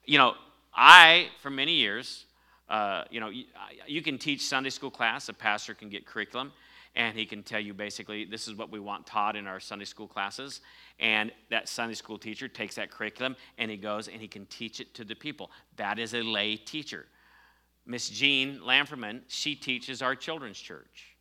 [0.06, 0.36] You know,
[0.73, 2.25] I, for many years,
[2.69, 3.45] uh, you know, you,
[3.88, 6.51] you can teach Sunday school class, a pastor can get curriculum,
[6.95, 9.86] and he can tell you basically this is what we want taught in our Sunday
[9.86, 10.62] school classes.
[10.99, 14.79] And that Sunday school teacher takes that curriculum and he goes and he can teach
[14.79, 15.51] it to the people.
[15.77, 17.08] That is a lay teacher.
[17.86, 21.15] Miss Jean Lamferman, she teaches our children's church.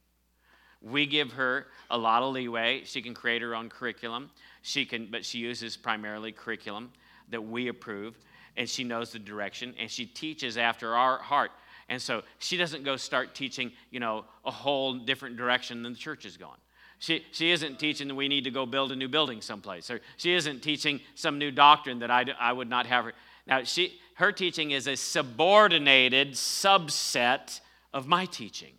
[0.81, 2.83] We give her a lot of leeway.
[2.85, 4.31] She can create her own curriculum.
[4.63, 6.93] She can, but she uses primarily curriculum
[7.31, 8.19] that we approve,
[8.57, 11.53] and she knows the direction, and she teaches after our heart.
[11.89, 15.99] And so she doesn't go start teaching, you know, a whole different direction than the
[15.99, 16.59] church is going.
[16.99, 19.91] She, she isn't teaching that we need to go build a new building someplace.
[19.91, 23.13] Or she isn't teaching some new doctrine that I, I would not have her.
[23.47, 27.61] Now, she, her teaching is a subordinated subset
[27.93, 28.75] of my teaching.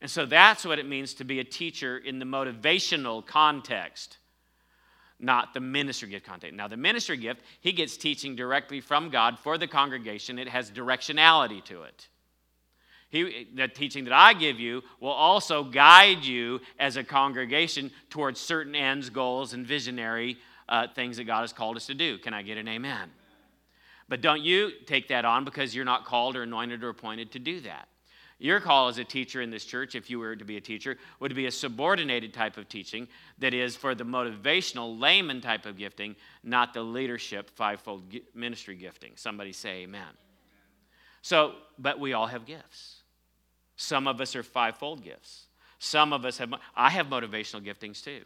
[0.00, 4.18] And so that's what it means to be a teacher in the motivational context,
[5.20, 6.54] not the ministry gift content.
[6.54, 10.70] Now, the ministry gift, he gets teaching directly from God for the congregation, it has
[10.70, 12.08] directionality to it.
[13.10, 18.38] He, the teaching that I give you will also guide you as a congregation towards
[18.38, 20.36] certain ends, goals, and visionary
[20.68, 22.18] uh, things that God has called us to do.
[22.18, 23.10] Can I get an amen?
[24.08, 27.38] But don't you take that on because you're not called or anointed or appointed to
[27.38, 27.88] do that.
[28.40, 30.96] Your call as a teacher in this church, if you were to be a teacher,
[31.18, 35.76] would be a subordinated type of teaching that is for the motivational layman type of
[35.76, 39.12] gifting, not the leadership fivefold ministry gifting.
[39.16, 40.06] Somebody say amen.
[41.22, 43.02] So, but we all have gifts.
[43.76, 45.46] Some of us are fivefold gifts.
[45.80, 48.22] Some of us have, I have motivational giftings too.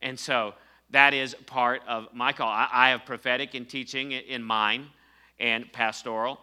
[0.00, 0.54] And so
[0.90, 2.48] that is part of my call.
[2.48, 4.88] I, have prophetic and teaching in mine
[5.38, 6.38] and pastoral,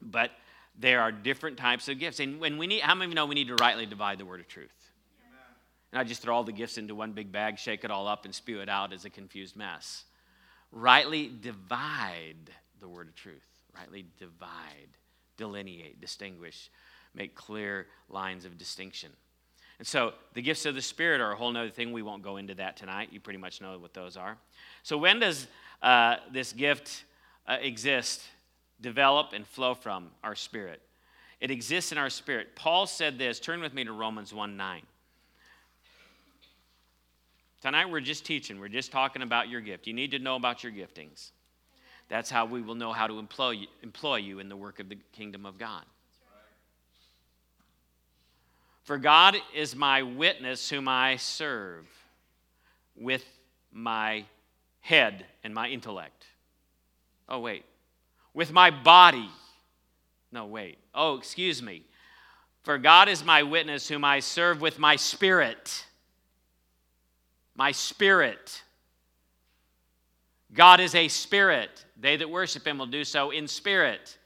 [0.00, 0.32] but
[0.80, 2.20] there are different types of gifts.
[2.20, 4.24] And when we need, how many of you know we need to rightly divide the
[4.24, 4.90] word of truth?
[5.28, 5.40] Amen.
[5.92, 8.34] Not just throw all the gifts into one big bag, shake it all up, and
[8.34, 10.04] spew it out as a confused mess.
[10.72, 12.50] Rightly divide
[12.80, 13.36] the word of truth.
[13.76, 14.88] Rightly divide,
[15.36, 16.70] delineate, distinguish,
[17.14, 19.10] make clear lines of distinction.
[19.78, 21.92] And so the gifts of the Spirit are a whole other thing.
[21.92, 23.10] We won't go into that tonight.
[23.12, 24.36] You pretty much know what those are.
[24.82, 25.46] So, when does
[25.82, 27.04] uh, this gift
[27.46, 28.22] uh, exist?
[28.80, 30.80] Develop and flow from our spirit.
[31.40, 32.54] It exists in our spirit.
[32.54, 33.40] Paul said this.
[33.40, 34.82] Turn with me to Romans 1 9.
[37.60, 39.86] Tonight we're just teaching, we're just talking about your gift.
[39.86, 41.30] You need to know about your giftings.
[42.08, 44.88] That's how we will know how to employ you, employ you in the work of
[44.88, 45.84] the kingdom of God.
[48.82, 51.86] For God is my witness whom I serve
[52.96, 53.24] with
[53.72, 54.24] my
[54.80, 56.26] head and my intellect.
[57.28, 57.64] Oh, wait.
[58.34, 59.28] With my body.
[60.32, 60.78] No, wait.
[60.94, 61.84] Oh, excuse me.
[62.62, 65.84] For God is my witness whom I serve with my spirit.
[67.54, 68.62] My spirit.
[70.52, 71.84] God is a spirit.
[71.98, 74.18] They that worship him will do so in spirit.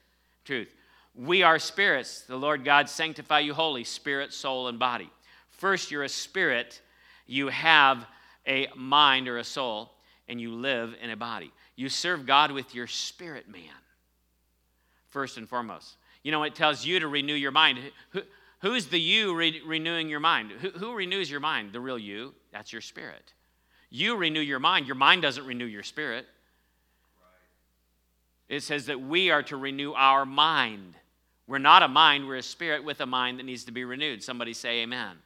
[0.44, 0.68] Truth.
[1.14, 2.22] We are spirits.
[2.22, 5.10] The Lord God sanctify you holy, spirit, soul, and body.
[5.50, 6.80] First, you're a spirit.
[7.26, 8.04] You have
[8.46, 9.92] a mind or a soul,
[10.28, 11.52] and you live in a body.
[11.76, 13.62] You serve God with your spirit, man.
[15.14, 15.94] First and foremost.
[16.24, 17.78] You know, it tells you to renew your mind.
[18.10, 18.22] Who,
[18.58, 20.50] who's the you re- renewing your mind?
[20.60, 21.72] Who, who renews your mind?
[21.72, 22.34] The real you.
[22.52, 23.32] That's your spirit.
[23.90, 24.88] You renew your mind.
[24.88, 26.26] Your mind doesn't renew your spirit.
[28.48, 30.96] It says that we are to renew our mind.
[31.46, 34.20] We're not a mind, we're a spirit with a mind that needs to be renewed.
[34.20, 35.18] Somebody say amen.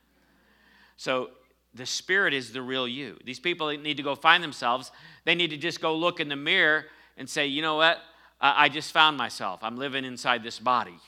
[0.99, 1.30] So
[1.72, 3.16] the spirit is the real you.
[3.24, 4.93] These people need to go find themselves.
[5.24, 6.84] They need to just go look in the mirror
[7.16, 8.03] and say, you know what?
[8.41, 9.61] I just found myself.
[9.62, 10.99] I'm living inside this body.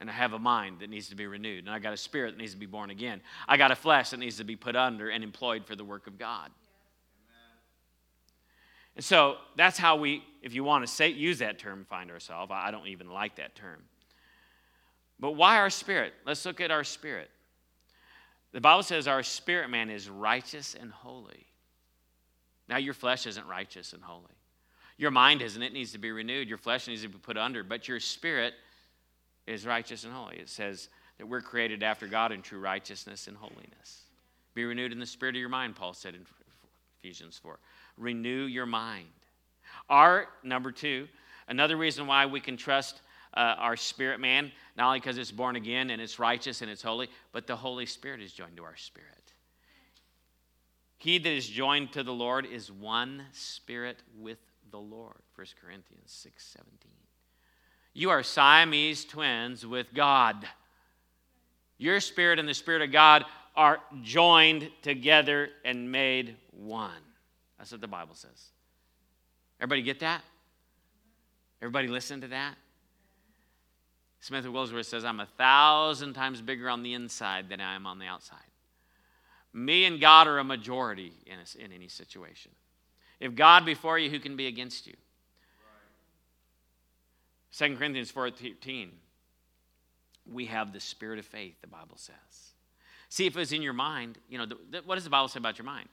[0.00, 1.64] And I have a mind that needs to be renewed.
[1.64, 3.20] And I got a spirit that needs to be born again.
[3.46, 6.08] I got a flesh that needs to be put under and employed for the work
[6.08, 6.50] of God.
[8.96, 12.50] And so that's how we, if you want to say, use that term, find ourselves.
[12.52, 13.82] I don't even like that term.
[15.20, 16.14] But why our spirit?
[16.26, 17.30] Let's look at our spirit.
[18.50, 21.46] The Bible says our spirit man is righteous and holy.
[22.68, 24.24] Now, your flesh isn't righteous and holy.
[25.02, 25.60] Your mind isn't.
[25.60, 26.48] It needs to be renewed.
[26.48, 27.64] Your flesh needs to be put under.
[27.64, 28.54] But your spirit
[29.48, 30.36] is righteous and holy.
[30.36, 34.02] It says that we're created after God in true righteousness and holiness.
[34.54, 36.24] Be renewed in the spirit of your mind, Paul said in
[37.02, 37.58] Ephesians 4
[37.98, 39.08] renew your mind.
[39.90, 41.08] Our, number two,
[41.48, 43.00] another reason why we can trust
[43.34, 46.80] uh, our spirit man, not only because it's born again and it's righteous and it's
[46.80, 49.32] holy, but the Holy Spirit is joined to our spirit.
[50.96, 54.38] He that is joined to the Lord is one spirit with
[54.72, 55.18] the Lord.
[55.36, 56.90] 1 Corinthians 6 17.
[57.94, 60.46] You are Siamese twins with God.
[61.78, 66.90] Your spirit and the spirit of God are joined together and made one.
[67.58, 68.50] That's what the Bible says.
[69.60, 70.22] Everybody get that?
[71.60, 72.56] Everybody listen to that?
[74.20, 77.98] Smith Wigglesworth says, I'm a thousand times bigger on the inside than I am on
[77.98, 78.38] the outside.
[79.52, 82.52] Me and God are a majority in, a, in any situation.
[83.22, 84.94] If God be before you, who can be against you?
[87.56, 87.70] Right.
[87.70, 88.88] 2 Corinthians 4.13,
[90.30, 92.16] we have the spirit of faith, the Bible says.
[93.08, 95.38] See, if it's in your mind, you know, the, the, what does the Bible say
[95.38, 95.88] about your mind?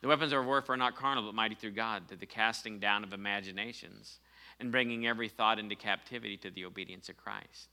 [0.00, 3.02] The weapons of warfare are not carnal, but mighty through God, to the casting down
[3.02, 4.20] of imaginations
[4.60, 7.68] and bringing every thought into captivity to the obedience of Christ.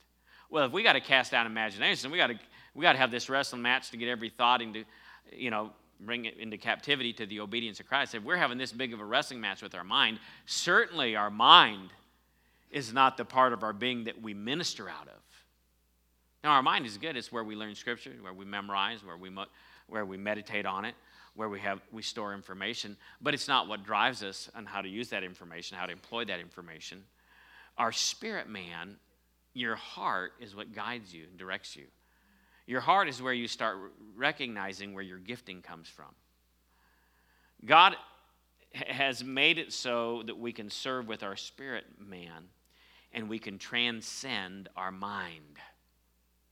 [0.50, 2.38] Well, if we got to cast down imaginations, we got to
[2.74, 4.84] we got to have this wrestling match to get every thought into,
[5.32, 8.14] you know, bring it into captivity to the obedience of Christ.
[8.14, 11.90] If we're having this big of a wrestling match with our mind, certainly our mind
[12.70, 15.22] is not the part of our being that we minister out of.
[16.44, 17.16] Now, our mind is good.
[17.16, 19.30] It's where we learn Scripture, where we memorize, where we,
[19.88, 20.94] where we meditate on it
[21.36, 24.88] where we have we store information but it's not what drives us on how to
[24.88, 27.02] use that information how to employ that information
[27.78, 28.96] our spirit man
[29.54, 31.84] your heart is what guides you and directs you
[32.66, 33.76] your heart is where you start
[34.16, 36.14] recognizing where your gifting comes from.
[37.64, 37.96] God
[38.74, 42.48] has made it so that we can serve with our spirit man
[43.12, 45.58] and we can transcend our mind.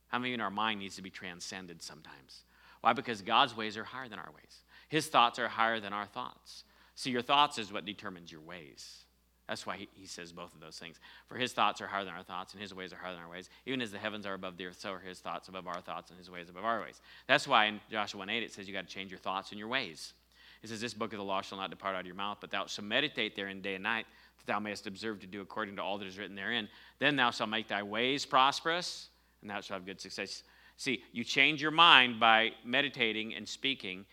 [0.08, 2.44] How many our mind needs to be transcended sometimes?
[2.80, 2.92] Why?
[2.92, 4.62] Because god's ways are higher than our ways.
[4.88, 6.64] His thoughts are higher than our thoughts.
[6.94, 9.03] See, your thoughts is what determines your ways.
[9.48, 10.98] That's why he, says both of those things.
[11.28, 13.28] For his thoughts are higher than our thoughts, and his ways are higher than our
[13.28, 13.50] ways.
[13.66, 16.10] Even as the heavens are above the earth, so are his thoughts above our thoughts,
[16.10, 17.02] and his ways above our ways.
[17.26, 19.58] That's why in Joshua 1 8 it says you got to change your thoughts and
[19.58, 20.14] your ways.
[20.62, 22.50] It says, This book of the law shall not depart out of your mouth, but
[22.50, 24.06] thou shalt meditate therein day and night,
[24.38, 26.66] that thou mayest observe to do according to all that is written therein.
[26.98, 29.08] Then thou shalt make thy ways prosperous,
[29.42, 30.42] and thou shalt have good success.
[30.78, 34.06] See, you change your mind by meditating and speaking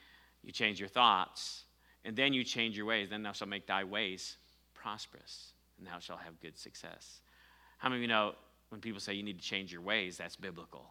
[0.44, 1.64] you change your thoughts,
[2.04, 3.12] and then you change your ways.
[3.12, 4.38] Then thou shalt make thy ways
[4.82, 7.22] prosperous, and thou shalt have good success.
[7.78, 8.34] How many of you know
[8.70, 10.86] when people say you need to change your ways, that's biblical?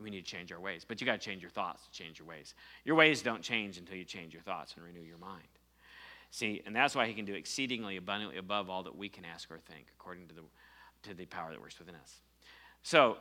[0.00, 0.84] We need to change our ways.
[0.86, 2.54] But you got to change your thoughts to change your ways.
[2.84, 5.42] Your ways don't change until you change your thoughts and renew your mind.
[6.30, 9.50] See, and that's why he can do exceedingly abundantly above all that we can ask
[9.50, 10.42] or think, according to the,
[11.02, 12.20] to the power that works within us.
[12.82, 13.18] So,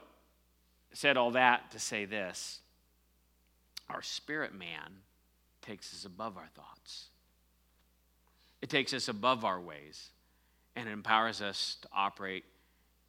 [0.94, 2.62] said all that to say this
[3.90, 5.02] our spirit man
[5.62, 7.08] takes us above our thoughts.
[8.62, 10.10] It takes us above our ways
[10.76, 12.44] and it empowers us to operate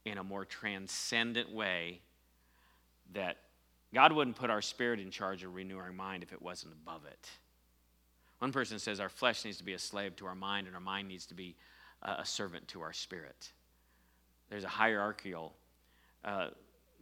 [0.04, 2.00] in a more transcendent way
[3.12, 3.36] that
[3.92, 7.04] God wouldn't put our spirit in charge of renewing our mind if it wasn't above
[7.06, 7.28] it.
[8.38, 10.80] One person says our flesh needs to be a slave to our mind, and our
[10.80, 11.56] mind needs to be
[12.02, 13.52] a servant to our spirit.
[14.48, 15.54] There's a hierarchical,
[16.24, 16.48] uh,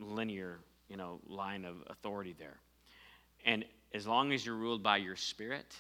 [0.00, 2.58] linear, you know, line of authority there.
[3.44, 5.76] And as long as you're ruled by your spirit,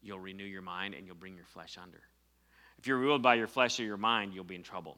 [0.00, 2.00] you'll renew your mind and you'll bring your flesh under.
[2.78, 4.96] If you're ruled by your flesh or your mind, you'll be in trouble.